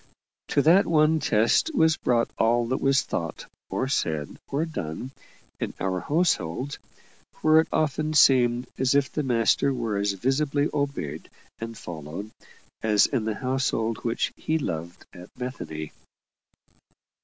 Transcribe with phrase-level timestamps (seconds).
[0.47, 5.11] To that one test was brought all that was thought, or said, or done,
[5.59, 6.79] in our household,
[7.43, 11.29] where it often seemed as if the Master were as visibly obeyed
[11.59, 12.31] and followed
[12.81, 15.91] as in the household which He loved at Bethany.